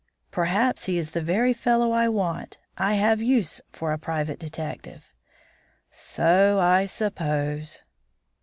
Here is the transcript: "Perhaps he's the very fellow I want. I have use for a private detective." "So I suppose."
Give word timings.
"Perhaps 0.31 0.85
he's 0.85 1.11
the 1.11 1.21
very 1.21 1.53
fellow 1.53 1.91
I 1.91 2.09
want. 2.09 2.57
I 2.75 2.95
have 2.95 3.21
use 3.21 3.61
for 3.71 3.93
a 3.93 3.99
private 3.99 4.39
detective." 4.39 5.03
"So 5.91 6.59
I 6.59 6.87
suppose." 6.87 7.81